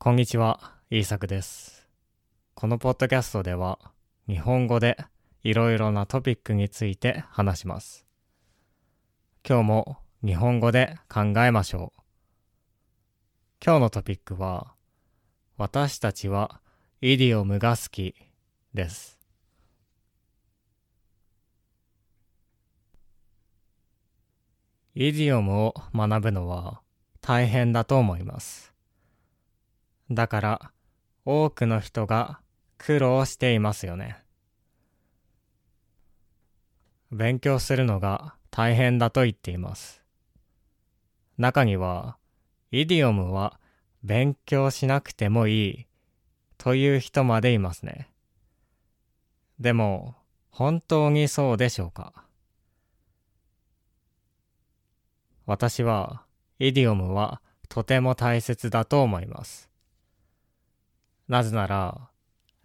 [0.00, 1.88] こんにちは、イーサクです。
[2.54, 3.80] このポッドキャストでは、
[4.28, 4.96] 日本語で
[5.42, 8.06] いろいろなトピックについて話します。
[9.44, 12.00] 今日も日本語で考えましょう。
[13.60, 14.72] 今日のトピックは、
[15.56, 16.60] 私たちは
[17.00, 18.14] イディオムが好き
[18.74, 19.18] です。
[24.94, 26.82] イディオムを学ぶのは
[27.20, 28.67] 大変だと思います。
[30.10, 30.72] だから
[31.24, 32.40] 多くの人が
[32.78, 34.22] 苦労していますよね。
[37.10, 40.02] 勉強するのが大変だと言っています。
[41.36, 42.16] 中には、
[42.70, 43.60] イディオムは
[44.02, 45.86] 勉強しなくてもいい
[46.58, 48.10] という人までいますね。
[49.58, 50.16] でも、
[50.50, 52.12] 本当にそうでしょうか
[55.46, 56.24] 私は、
[56.58, 59.68] イディオムはとても大切だと思います。
[61.28, 62.10] なぜなら、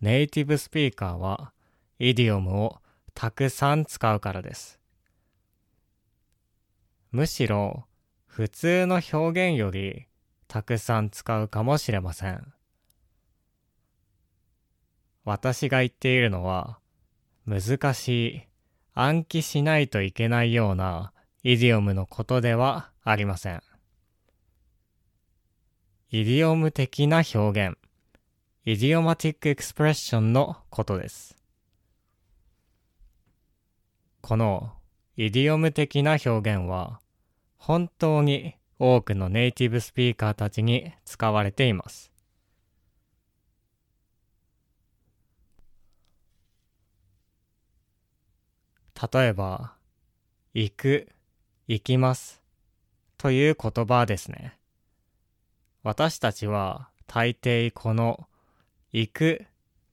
[0.00, 1.52] ネイティブスピーカーは
[1.98, 2.78] イディオムを
[3.14, 4.78] たくさん使うからです。
[7.10, 7.84] むしろ、
[8.26, 10.06] 普通の表現より
[10.48, 12.52] たくさん使うかもしれません。
[15.24, 16.78] 私が言っているのは、
[17.46, 18.42] 難しい、
[18.94, 23.62] 暗記しないといけないようなイディオムのことではありません。
[26.10, 27.78] イディオム的な表現、
[28.64, 31.36] イディオマティックエクスプレッションのことです。
[34.20, 34.70] この
[35.16, 37.00] イディオム的な表現は
[37.56, 42.12] 本当に多くのネイティブスピーカーたちに使われています。
[49.12, 49.74] 例えば、
[50.54, 51.08] 行く、
[51.66, 52.40] 行きます
[53.18, 54.56] という言葉ですね。
[55.82, 58.28] 私たちは大抵この
[58.94, 59.46] 行く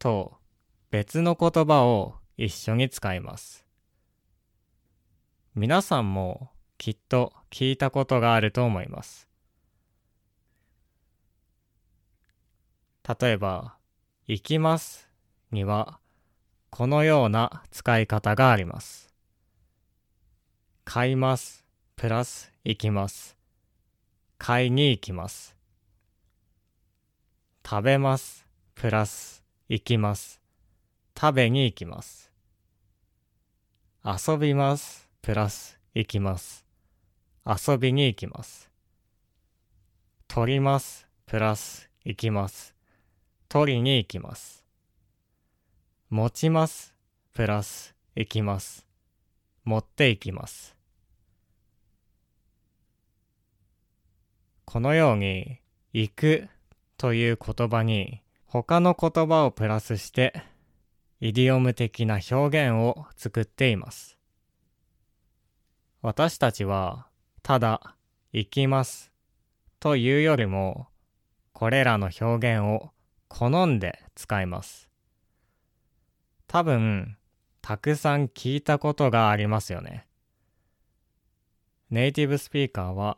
[0.00, 0.34] と
[0.90, 3.64] 別の言葉を一緒に使います。
[5.54, 9.28] 皆さんもきっと聞いたことがあると思います。
[13.20, 13.76] 例えば、
[14.26, 15.08] 行きます
[15.52, 16.00] には
[16.70, 19.08] このような使い方があります。
[20.84, 23.36] 買いますプラス行きます。
[24.38, 25.54] 買いに行きます。
[27.64, 28.39] 食べます
[28.80, 30.40] プラス行きます。
[31.14, 32.32] 食べに行きます。
[34.02, 36.64] 遊びますプラス行きます。
[37.44, 38.70] 遊びに行きます。
[40.28, 42.74] 取りますプラス行きます。
[43.50, 44.64] 取りに行きます。
[46.08, 46.94] 持ちます
[47.34, 48.86] プラス行きます。
[49.64, 50.74] 持って行きます。
[54.64, 55.58] このように
[55.92, 56.48] 行く
[56.96, 58.22] という言葉に
[58.52, 60.42] 他の言葉をプラスして
[61.20, 64.18] イディオム的な表現を作っています。
[66.02, 67.06] 私たちは
[67.44, 67.94] ただ
[68.32, 69.12] 行きます
[69.78, 70.88] というよりも
[71.52, 72.90] これらの表現を
[73.28, 74.90] 好んで使います。
[76.48, 77.16] 多分
[77.62, 80.08] たくさん聞いたことがありますよね。
[81.88, 83.16] ネイティブスピーカーは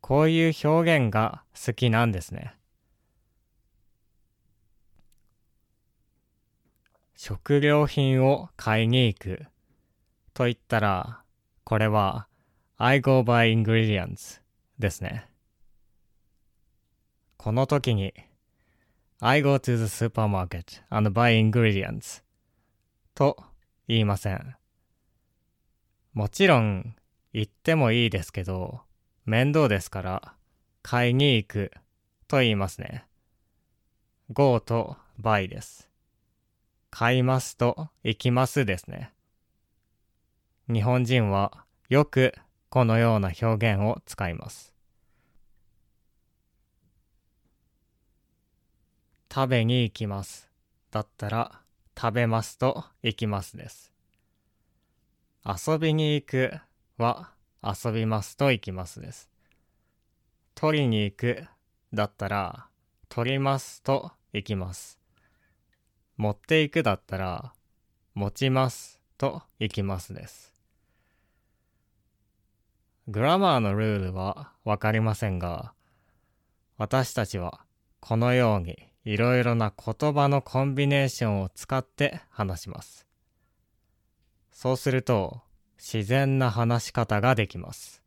[0.00, 2.54] こういう表現が好きなんですね。
[7.22, 9.44] 食料品を買いに行く
[10.32, 11.20] と言ったら、
[11.64, 12.28] これは
[12.78, 14.40] I go by ingredients
[14.78, 15.28] ですね。
[17.36, 18.14] この時に
[19.20, 22.22] I go to the supermarket and buy ingredients
[23.14, 23.36] と
[23.86, 24.56] 言いません。
[26.14, 26.96] もちろん
[27.34, 28.80] 言ってもいいですけど、
[29.26, 30.34] 面倒ですから
[30.80, 31.70] 買いに行く
[32.28, 33.04] と言いますね。
[34.32, 35.89] go と buy です。
[36.90, 39.12] 買いますと行きますですね。
[40.68, 42.34] 日本人はよく
[42.68, 44.74] このような表現を使います。
[49.32, 50.50] 食べに行きます。
[50.90, 51.60] だったら
[51.96, 53.92] 食べますと行きますです。
[55.44, 56.52] 遊びに行く
[56.98, 57.30] は
[57.62, 59.30] 遊びますと行きますです。
[60.54, 61.44] 取りに行く
[61.92, 62.66] だったら
[63.08, 64.99] 取りますと行きます。
[66.20, 67.54] 持っていくだったら
[68.12, 70.52] 持ちますと行きますです。
[73.08, 75.72] グラマーのルールはわかりませんが、
[76.76, 77.62] 私たちは
[78.00, 83.06] このようにいろいろな言葉のコンビネーションを使って話します。
[84.52, 85.40] そうすると
[85.78, 88.02] 自然な話し方ができます。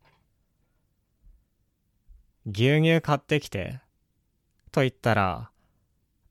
[2.46, 3.80] 牛乳買ってきて
[4.72, 5.50] と言ったら、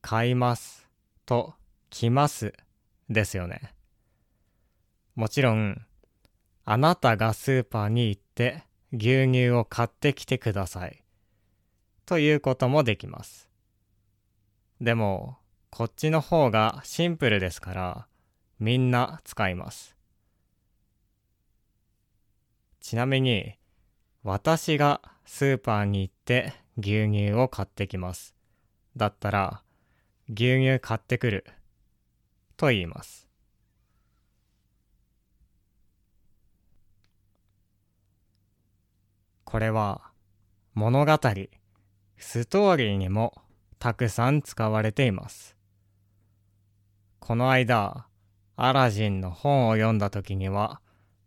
[0.01, 0.89] 買います
[1.27, 1.55] と
[1.93, 2.55] 来ます
[3.11, 3.75] ですよね。
[5.15, 5.85] もちろん、
[6.65, 11.05] あなたがスーパーに行って牛乳を買ってきてください。
[12.07, 13.51] ということもできます。
[14.81, 15.37] でも、
[15.69, 18.07] こっちの方がシンプルですから、
[18.59, 19.95] みんな使います。
[22.81, 23.59] ちなみに、
[24.23, 28.35] 私がスーパーに行って牛乳を買ってきます。
[28.97, 29.63] だったら、
[30.29, 31.45] 牛乳買ってくる。
[32.63, 33.27] と言います。
[39.43, 40.13] これは
[40.73, 41.13] 物語、
[42.17, 43.35] ストーリーにも
[43.81, 45.57] たくさん使われています。
[47.19, 48.07] この間、
[48.55, 50.81] アラジンの本を読んだ時には、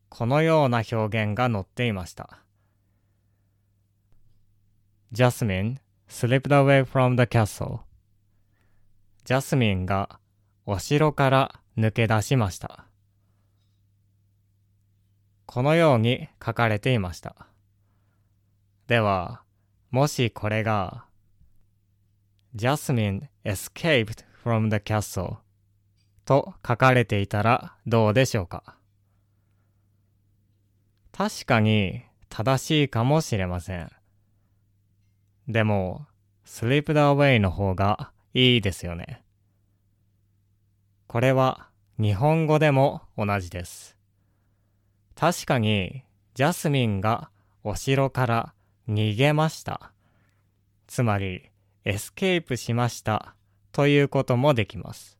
[0.07, 2.45] このような表現が載っていました。
[5.11, 7.79] Jasmine slipped away from the castle.
[9.25, 10.17] ジャスミンが
[10.67, 12.87] お城から抜け出しました。
[15.45, 17.47] このように書かれていました。
[18.87, 19.43] では、
[19.91, 21.05] もしこれが
[22.55, 25.37] Jasmine escaped from the castle
[26.25, 28.77] と書かれていたらどうでしょうか？
[31.11, 33.91] 確かに正しいかもしれません。
[35.47, 36.07] でも、
[36.43, 39.21] sleep the away の方がいいですよね。
[41.15, 43.95] これは日本語でも同じです。
[45.15, 46.03] 確かに、
[46.33, 47.29] ジャスミンが
[47.63, 48.53] お城から
[48.89, 49.93] 逃げました。
[50.87, 51.51] つまり、
[51.85, 53.33] escape しました
[53.71, 55.17] ということもできます。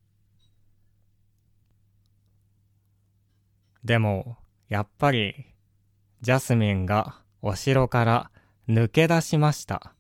[3.86, 4.36] でも、
[4.68, 5.46] やっぱり、
[6.20, 8.32] ジャスミンがお城から
[8.68, 9.94] 抜け出しました。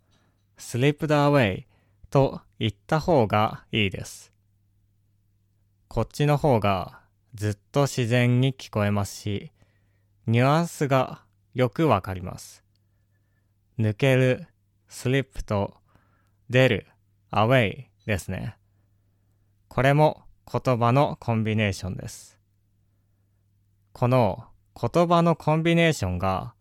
[0.57, 1.63] slipped away
[2.09, 4.34] と言った方がいいです。
[5.95, 6.99] こっちの方が
[7.35, 9.53] ずっと自然に聞こえますし、
[10.27, 11.21] ニュアンスが
[11.53, 12.65] よくわかります。
[13.79, 14.45] 抜ける、
[14.89, 15.73] スリップと
[16.49, 16.87] 出る、
[17.31, 18.57] アウェイですね。
[19.69, 22.41] これも言葉のコンビネーションです。
[23.93, 24.43] この
[24.77, 26.55] 言葉のコンビネーションが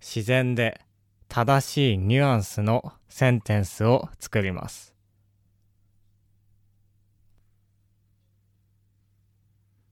[0.00, 0.80] 自然で
[1.28, 4.93] 正しいニュアンスのセンテンスを作ります。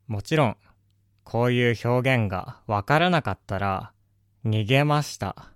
[0.07, 0.57] もちろん、
[1.25, 3.93] こういう表現がわからなかったら、
[4.45, 5.53] 逃げました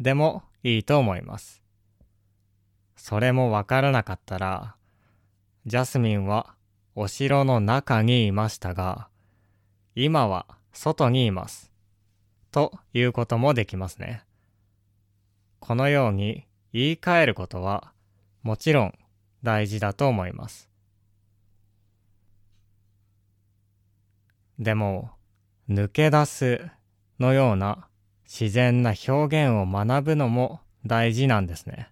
[0.00, 1.62] でもいいと思います。
[2.96, 4.76] それもわからなかったら、
[5.66, 6.54] ジャスミンは
[6.94, 9.08] お城の中にいましたが、
[9.94, 11.72] 今は外にいます。
[12.50, 14.24] ということもできますね。
[15.60, 17.92] このように言い換えることは
[18.42, 18.94] もちろん
[19.42, 20.68] 大事だと思います。
[24.58, 25.10] でも、
[25.68, 26.68] 抜け出す
[27.20, 27.88] のような
[28.24, 31.90] 自然な表現を学ぶのも大事なんですね。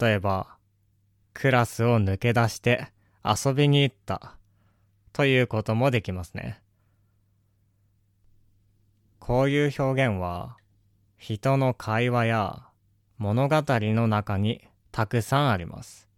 [0.00, 0.56] 例えば、
[1.32, 2.92] クラスを抜け出して
[3.24, 4.36] 遊びに行った
[5.12, 6.60] ということもできますね。
[9.18, 10.56] こういう表現は
[11.16, 12.68] 人の会話や
[13.16, 14.62] 物語の中に
[14.92, 16.08] たくさんあります。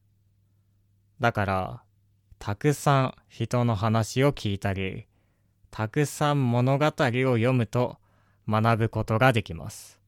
[1.20, 1.82] だから、
[2.38, 5.06] たくさん人の話を聞いたり、
[5.70, 7.98] たくさん物語を読むと
[8.48, 10.00] 学ぶことができます。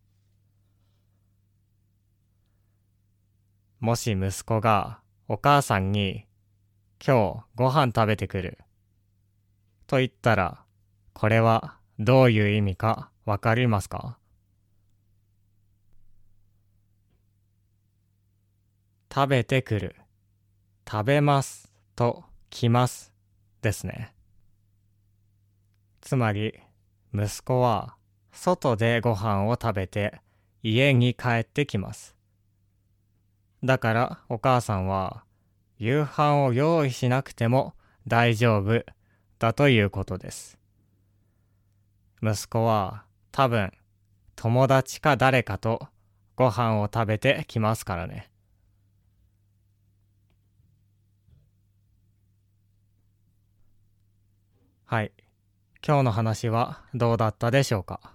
[3.80, 6.26] もし息子がお母さんに
[7.04, 8.58] 今日ご飯食べてくる
[9.86, 10.64] と言ったら
[11.12, 14.18] これはどういう意味かわかりますか
[19.14, 19.96] 食べてくる
[20.90, 21.67] 食べます
[21.98, 23.12] と来ます
[23.60, 24.14] ですね。
[26.00, 26.54] つまり
[27.12, 27.96] 息子は
[28.30, 30.20] 外でご飯を食べて
[30.62, 32.14] 家に帰ってきます。
[33.64, 35.24] だからお母さんは
[35.76, 37.74] 夕飯を用意しなくても
[38.06, 38.84] 大丈夫
[39.40, 40.56] だということです。
[42.22, 43.02] 息子は
[43.32, 43.72] 多分
[44.36, 45.88] 友達か誰かと
[46.36, 48.30] ご飯を食べてきますからね。
[54.90, 55.12] はい。
[55.86, 58.14] 今日の話はどうだったでしょうか？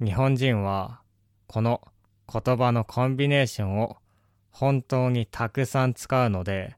[0.00, 1.00] 日本人は
[1.48, 1.82] この
[2.32, 3.96] 言葉のコンビネーションを
[4.52, 6.76] 本当にたくさん使うので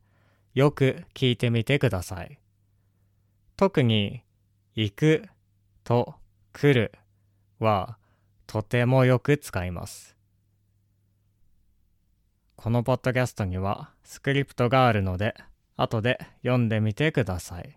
[0.54, 2.38] よく聞いてみてください。
[3.58, 4.22] 特に
[4.74, 5.24] 行く
[5.84, 6.14] と
[6.54, 6.92] 来る
[7.58, 7.98] は
[8.46, 10.16] とてもよく使います。
[12.56, 15.34] このポッドキャストにはスクリプトがあるので、
[15.76, 17.76] 後で読んでみてください。